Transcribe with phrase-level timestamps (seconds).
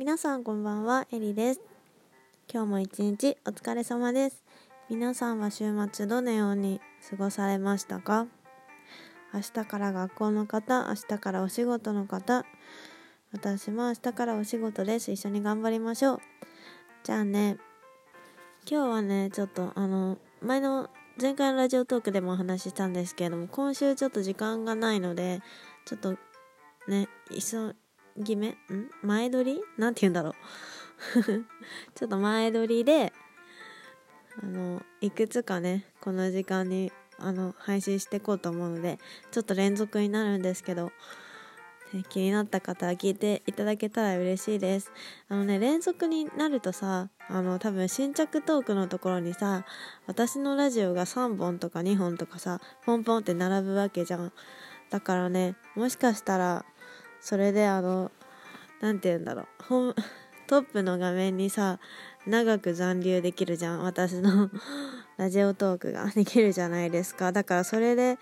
[0.00, 1.60] 皆さんこんばんは、エリです。
[2.50, 4.42] 今日も一日お疲れ様です。
[4.88, 6.80] 皆さんは週末どのように
[7.10, 8.26] 過ごされましたか？
[9.34, 12.46] 明日から学校の方、明日からお仕事の方、
[13.30, 15.12] 私も明日からお仕事です。
[15.12, 16.20] 一緒に頑張りましょう。
[17.04, 17.58] じゃあね、
[18.66, 20.88] 今日はね、ちょっとあの、前の
[21.20, 25.42] 前回のラジオトークでもお話ししたんですけれども、今週ちょっと時間がないので、
[25.84, 26.16] ちょっと
[26.88, 27.06] ね、
[28.20, 28.56] 急ぎ目ん？
[29.02, 29.60] 前撮り？
[29.78, 30.34] なんて言うんだろう。
[31.94, 33.12] ちょっと前撮りで
[34.42, 38.98] あのいくつかねこの時間にあの配信していこうと思うので
[39.30, 40.92] ちょっと連続になるんですけど、
[42.08, 44.92] 気になった方は聞いていただけたら嬉しいです。
[45.28, 49.64] あのね連続になるとさあの多分新着トークのところにさ
[50.06, 54.32] 私のラジオが3本とか2本とかさポンポンって並ぶわけじゃん。
[54.90, 56.64] だからねもしかしたら
[57.20, 58.10] それであの
[58.80, 59.46] 何て言うんだろう。
[59.64, 59.96] ホーム
[60.46, 61.78] トップの画面にさ
[62.26, 63.82] 長く残留できるじゃん。
[63.82, 64.50] 私の
[65.16, 67.30] ラジオトークができるじゃないですか。
[67.30, 68.18] だからそれで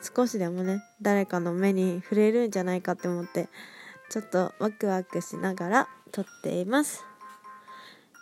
[0.00, 3.48] 少しでもね誰かの目に触れるんじゃないかって思って
[4.08, 7.04] ちょっとワクワクしながら撮っています。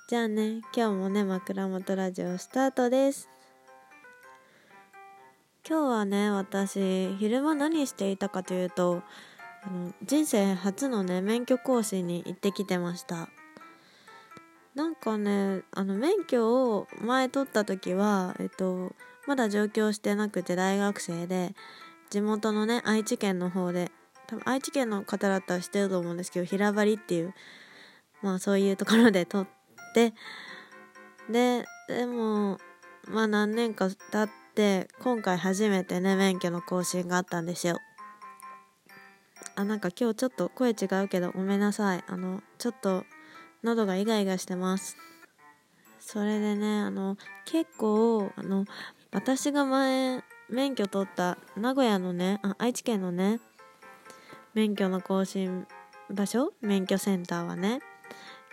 [0.09, 3.29] じゃあね今日もね枕元ラジオスタートです。
[5.69, 9.03] 今日はね私昼間何していたかというと
[9.67, 13.29] あの人生初のね免許講師に行ってきてました。
[14.77, 18.93] なんかねあの免許を前取った時はえっと
[19.27, 21.55] まだ上京してなくて大学生で
[22.11, 23.91] 地元のね愛知県の方で
[24.27, 27.35] 多分愛知県の方だったら知ってると思うんですけど平張りっていう
[28.23, 30.13] まあそういうところで取って
[31.31, 32.59] ででも
[33.09, 37.79] まあ何年か経って今回初めてね免許の更新があったんですよ。
[39.57, 42.05] あなんか今日ちょっと声違うけどごめんなさい。
[42.07, 43.05] あのちょっと
[43.65, 44.97] 喉がイガイガしてます。
[45.99, 48.67] それでねあの結構あの
[49.13, 53.41] 私が前免許取った名古屋のねあ愛知県のね
[54.55, 55.67] 免許の更新
[56.11, 56.53] 場所？
[56.61, 57.81] 免許センターはね。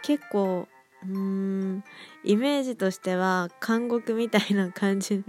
[0.01, 0.67] 結構
[1.03, 1.83] うーん
[2.23, 5.23] イメージとしては監獄みたいな感じ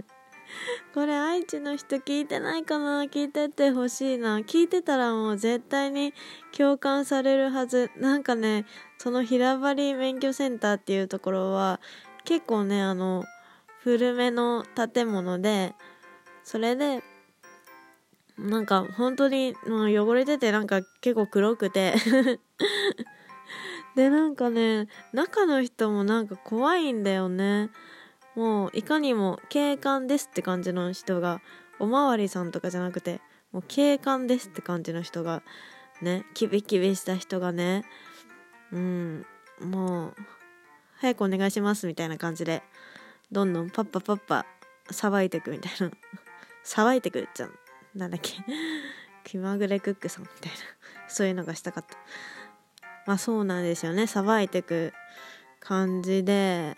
[0.95, 3.03] これ愛知の人聞いてないかな？
[3.03, 4.39] 聞いてってほしいな。
[4.39, 6.13] 聞いてたらもう絶対に
[6.57, 7.91] 共感されるはず。
[7.97, 8.65] なんかね
[8.97, 11.81] その平張免許センターっていうところは
[12.23, 13.25] 結構ねあの
[13.81, 14.63] 古めの
[14.93, 15.73] 建物で
[16.45, 17.03] それで
[18.37, 21.95] なんか本当にもう汚れててなんか結構黒くて。
[23.97, 27.69] でなんかね中の人もなんか怖いんだよね。
[28.35, 31.41] もういかにも警官ですって感じの人が
[31.79, 35.43] おまわりさんとかじゃなくてもう警官ですって感じの人が
[36.01, 37.85] ねキビキビした人がね
[38.71, 39.25] うん
[39.61, 40.15] もう
[40.97, 42.63] 早くお願いしますみたいな感じで
[43.31, 44.45] どんどんパッパパッパ
[44.91, 45.91] さばいてくみたいな。
[46.63, 47.57] さばいてくじゃん
[47.95, 48.33] なんだっけ。
[49.23, 50.57] 気まぐれクックさんみたいな。
[51.07, 51.97] そういうのがしたかった。
[53.07, 54.07] まあそうなんですよね。
[54.07, 54.93] さばいてく
[55.59, 56.75] 感じで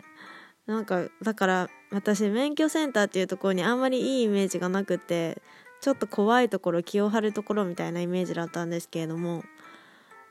[0.67, 5.41] なんかだから私免許センターっていうところにあんまりいいイメージがなくて
[5.79, 9.43] ちょっと怖いところ気を張るところみたいなイメージだったんですけれども。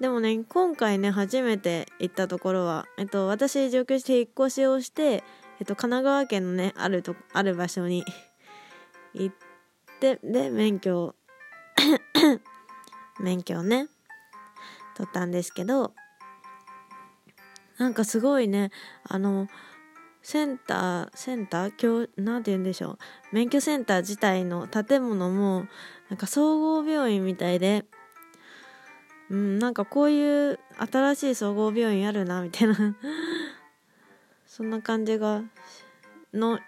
[0.00, 5.24] でもね今回ね初めて行ったところは、えっと、私上京して引っ越しをして、
[5.58, 8.04] えっと、神奈川県のねあるとある場所に
[9.14, 9.36] 行っ
[9.98, 11.14] てで免許を
[13.20, 13.88] 免許をね
[14.97, 15.94] 取ったんですけど
[17.78, 18.70] なんかすごいね
[19.04, 19.48] あの
[20.26, 21.70] センターセンター？
[21.76, 22.98] 教なんて言うんでしょう。
[23.31, 25.66] 免許センター自体の建物も
[26.10, 27.84] なんか総合病院みたいで
[29.31, 32.75] うんなんかこういう新しい総合病院あるなみたいな。
[34.48, 35.44] そんな感じが
[36.34, 36.59] の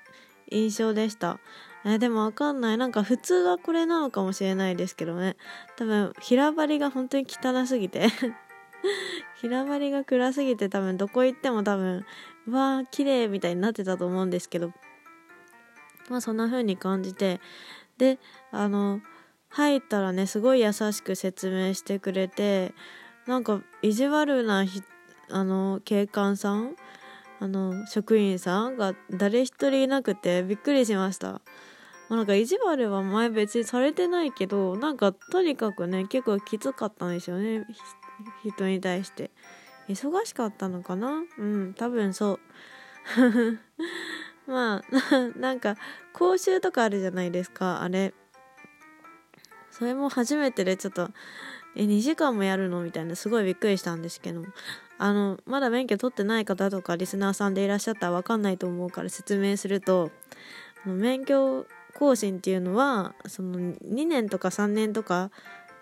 [0.53, 1.41] 印象でした。
[1.85, 2.79] えでもわかんない。
[2.79, 5.37] なんか普通はこれなのかもしれないですけどね。
[5.77, 8.07] 多分平張りが本当に汚すぎて。
[9.41, 12.05] 平張りが暗すぎて多分どこ行っても多分
[12.51, 14.73] わー綺麗みたいになってたと思うんですけど
[16.09, 17.41] まあそんな風に感じて
[17.99, 18.19] で
[18.51, 19.01] あの
[19.51, 22.73] 入ったらねすごい優しく説明してくれて
[23.27, 24.83] なんか意地悪なひ
[25.31, 26.77] あの警官さん
[27.41, 31.41] あの職員さんが誰一人いなくてびっくりしました。
[32.09, 37.67] まあ、なんか意地悪は前別にされてないけどなんかとにかくね結構きつかったんですよね
[38.43, 39.31] 人に対して
[39.89, 41.23] 忙しかったのかな？
[41.39, 42.41] うん多分そう。
[44.51, 44.85] まあ
[45.39, 45.77] なんか
[46.13, 48.15] 講習とかあるじゃないですかあれ。
[49.71, 51.11] それも初めてでちょっと
[51.77, 52.83] え2時間もやるの？
[52.83, 54.45] みたいなすごいびっくりしたんですけど。
[55.01, 60.11] あのまだ免許取ってない方とかリスナーさんでいらっしゃったら分かんないと思うから説明すると
[60.85, 65.31] 免許更新っていうのはその2年とか3年とか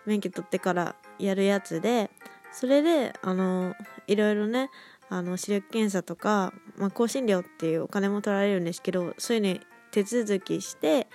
[0.04, 2.10] 免許取ってからやるやつで
[2.52, 3.74] それであの
[4.06, 4.70] いろいろね
[5.08, 9.60] あの視力検査とか、まあ、更新料っていうお金も取られるんですけどそういうの
[9.90, 11.06] 手続きして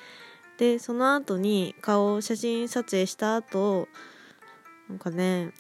[0.57, 3.87] でその後に顔を写真撮影した後
[4.89, 5.51] なんかね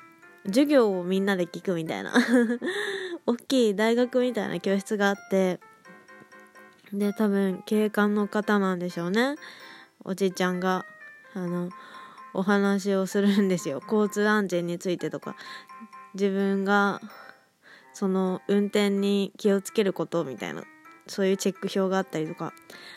[0.45, 2.13] 授業をみんなで聞くみたいな
[3.25, 5.59] 大きい大学みたいな教室があって
[6.93, 9.35] で多分警官の方なんでしょうね。
[10.03, 10.85] おじいちゃんが
[11.33, 11.69] あの
[12.33, 13.81] お話をするんですよ。
[13.83, 15.35] 交通安全についてとか。
[16.13, 17.01] 自分が
[17.93, 20.63] その運転に気をつけることみたいな
[21.07, 22.53] そういうチェック表があったりとか。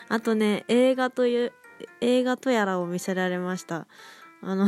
[0.07, 1.53] あとね映画という
[2.01, 3.87] 映画とやらを見せられました。
[4.41, 4.67] あの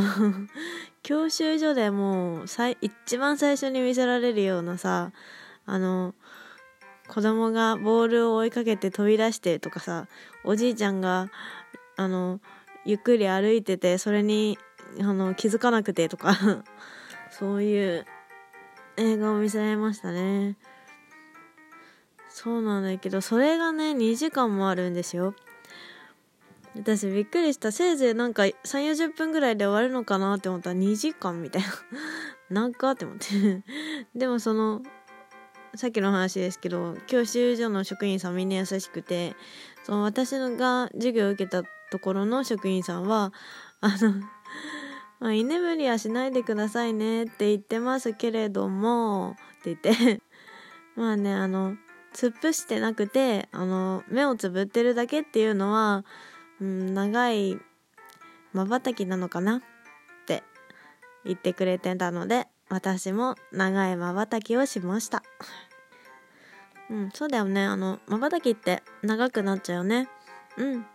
[1.02, 2.44] 教習所でもう
[2.80, 5.12] 一番最初に見せられるようなさ
[5.66, 6.14] あの
[7.06, 10.08] 子供がボールを追いかけて飛び出してとかさ
[10.44, 11.30] おじいちゃんが
[11.96, 12.40] あの
[12.84, 14.58] ゆっくり歩いててそれに
[15.00, 16.36] あの気づかなくてとか。
[17.30, 18.06] そういう
[18.98, 20.56] 映画を見せられましたね。
[22.28, 25.34] そうなんだけどそれがね2時間もあるんですよ。
[26.76, 27.72] 私びっくりした。
[27.72, 31.68] せいぜいなんか3 4 0分ぐらいで終わるのかなって思ったら2時間みたいな。
[32.50, 33.64] なんかって思って。
[34.14, 34.82] でもその
[35.74, 39.36] さっきの話ですけど教習所の職員さんみんな優しくて
[39.84, 43.32] その私が授業を受けたところの職員さんは
[43.80, 44.14] あの
[45.20, 50.22] まあ、居眠りはしないでくださいねって言ってますけれどもって言って
[50.94, 51.76] まあねあの
[52.12, 56.04] 突っ伏してなくてあの目をつぶってるだけっていうのは、
[56.60, 57.58] うん、長い
[58.52, 59.56] まばたきなのかな？
[59.56, 59.60] っ
[60.26, 60.42] て
[61.24, 65.22] 言ってくれてたので私も長いまばたきをしました。
[66.90, 67.64] うん、そうだよね。
[67.64, 70.08] あの、まばたきって長くなっちゃうよね。
[70.56, 70.86] うん。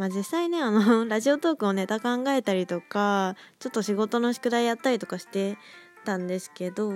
[0.00, 5.58] まあ実際ね、あの、 ラジオトークをネタ考えたりとか、ちょっと仕事の宿題やったりとかして
[6.06, 6.90] たんですけど、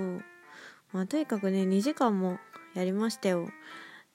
[0.91, 2.39] まあとにかくね、2時間も
[2.73, 3.47] やりましたよ。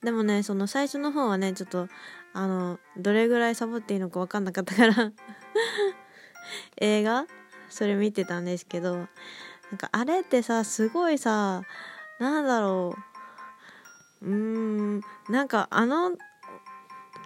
[0.03, 1.87] でもね、その最初の方はね、ちょっと、
[2.33, 5.13] あの、どれぐらいサボっていいのか分かんなかったから
[6.79, 7.27] 映画？
[7.69, 9.07] それ見てたんですけどなん
[9.79, 11.63] かあれってさすごいさ
[12.19, 12.97] なんだろ
[14.21, 16.17] ううーんなんかあの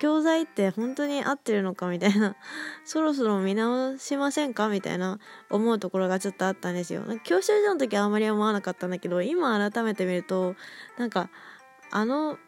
[0.00, 2.36] 教材って本当に合ってるのかみたいな
[2.84, 5.18] そろそろ見直しませんかみたいな
[5.50, 7.02] 思うところがちょっとあったんですよ。
[7.22, 10.56] 教習所の時はあまり思わなかったんだけど今改めて見ると
[10.98, 11.30] なんか
[11.90, 12.38] あの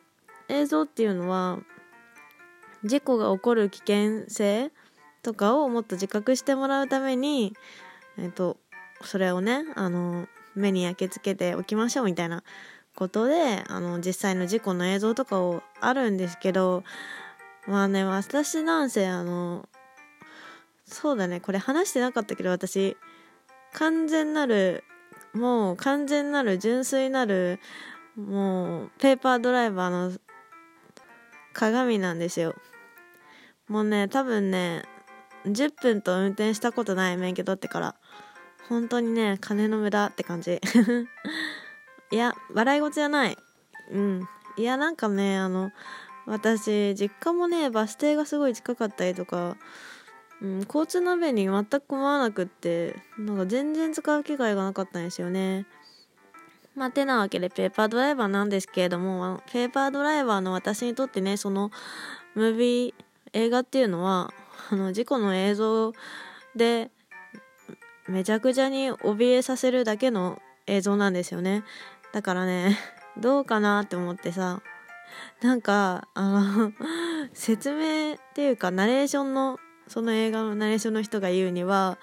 [0.49, 1.59] 映像っていうのは
[2.85, 4.71] 事故が起こる危険性
[5.23, 7.57] とかをもっと自覚してもらうために
[8.17, 8.57] えっ、と
[9.03, 12.43] それをねあの目に焼き付けておきましょうみたいな
[12.97, 16.83] ことであの実際の事故の映像とかをあるんですけど
[17.67, 19.69] まあね私なんせあの
[20.85, 22.97] そうだねこれ話してなかったけど私
[23.73, 24.85] 完全なる
[25.35, 27.61] もう完全なる純粋なる
[28.17, 30.13] もうペーパードライバーの
[31.53, 32.55] 鏡なんですよ。
[33.69, 34.85] もうね多分ね
[35.45, 37.95] 10分と運転したことない免許取ってから
[38.69, 40.61] 本当にね金の無駄って感じ。
[42.11, 43.37] いや笑い事じゃない。
[43.91, 44.29] うん。
[44.57, 45.73] いやなんかねあの
[46.27, 49.57] 私実家もねバス停がすごい近かったりとか、
[50.43, 55.67] うん、交通の便に全く困らなくってなんか全然使う機会がなかったんですよね。
[56.75, 61.71] まあ、てなわけでペーパードライバーなんですけれどもペーパードライバーの私にとってねその
[62.35, 62.95] ムービー
[63.33, 64.35] 映画っていうのは
[64.71, 65.93] あの事故の映像
[66.55, 66.91] で
[68.09, 71.65] めちゃくちゃに怯えさせるだけの映像なんですよね。
[72.13, 72.79] だからね
[73.19, 74.61] どうかなって思ってさ
[75.43, 76.73] なんかあの
[77.33, 79.59] 説明っていうかナレーションの
[79.89, 81.99] その映画のナレーションの人が言うには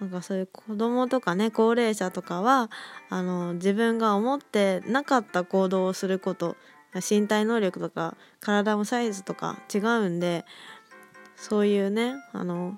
[0.00, 2.70] なんかそういう子供とかね高齢者とかは
[3.10, 6.56] あの自分が思ってなかった行動をすること
[6.94, 10.44] 身体能力とか体のサイズとか違うんで
[11.36, 12.76] そういうねあの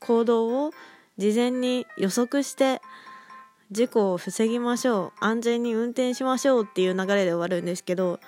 [0.00, 0.70] 行動を
[1.18, 2.80] 事前に予測して
[3.70, 8.20] 事故を防ぎましょう安全に運転しましょうっていう流れで終わるんですけど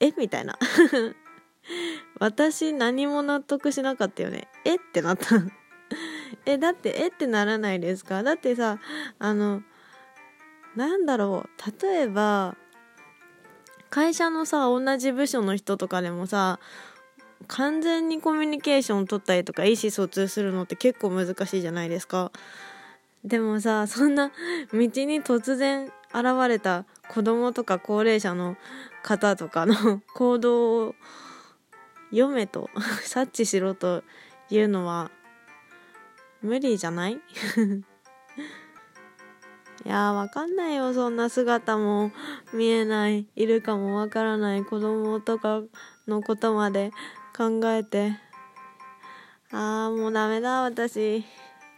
[0.00, 0.12] え？
[0.18, 0.58] みたいな。
[2.18, 4.48] 私何も納得しなかったよね。
[4.64, 4.76] え？
[4.76, 5.26] ってなった。
[6.44, 7.08] えだってえ？
[7.08, 8.22] ってならないですか？
[8.24, 8.78] だってさ
[9.18, 9.62] あの
[10.74, 11.86] なんだろう。
[11.86, 12.56] 例えば
[13.90, 16.58] 会社のさ同じ部署の人とかでもさ
[17.46, 22.32] 完全にコミュニケーション取ったりとか意思疎通するのって結構難しいじゃないですか。
[23.24, 24.30] でもさそんな
[24.72, 24.88] 道に
[25.22, 28.56] 突然現れた子供とか高齢者の
[29.02, 30.94] 方とかの 行動を
[32.10, 32.68] 読めと
[33.04, 34.02] 察知しろと
[34.50, 35.10] いうのは
[36.42, 37.20] 無理じゃない？
[39.84, 40.92] いやわかんないよ。
[40.94, 42.12] そんな姿も
[42.52, 45.62] 見えないいるかもわからない子供とか
[46.06, 46.92] のことまで
[47.36, 48.16] 考えて。
[49.52, 51.24] ああもうダメだ私。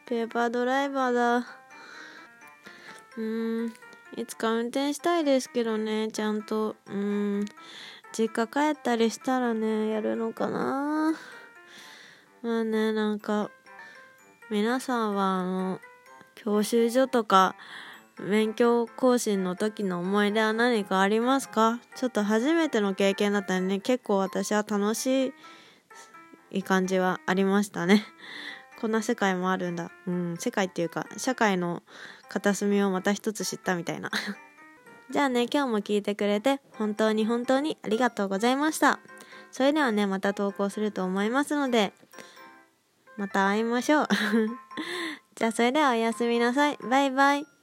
[0.06, 1.36] ペーパードライバーだ。
[1.38, 3.72] うーん。
[4.16, 6.76] いつか運転したいですけどねちゃんと。
[6.86, 7.44] うーん。
[8.16, 11.14] 実家帰ったりしたらねやるのかな。
[12.42, 13.50] まあねなんか
[14.50, 15.80] 皆さんはあの
[16.34, 17.56] 教習所とか
[18.18, 21.80] 勉強更新の時の思い出は何かありますか？
[21.96, 25.32] ちょっと初めての経験だったんでね結構私は楽し
[26.52, 28.04] い感じはありましたね。
[28.84, 29.90] こんな世界もあるんだ。
[30.06, 31.82] うん世界っていうか社会の
[32.28, 34.10] 片隅をまた一つ知ったみたいな。
[35.08, 38.98] じゃあね今日も聞いてくれて本当に本当にありがとうございました。
[39.52, 41.94] それではねまた投稿すると思いますので
[43.16, 44.08] また会いましょう。
[45.34, 46.76] じゃあそれではおやすみなさい。
[46.82, 47.53] バイバイ。